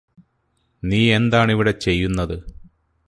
നീയെന്താണിവിടെ 0.83 1.71
ചെയ്യുന്നത് 1.71 2.35